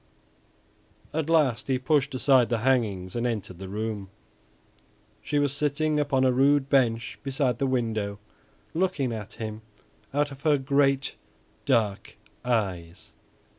[1.13, 4.09] At last he pushed aside the hangings and entered the room.
[5.21, 8.17] She was sitting upon a rude bench beside the window,
[8.73, 9.61] looking at him
[10.11, 11.17] out of her great,
[11.67, 13.11] dark eyes.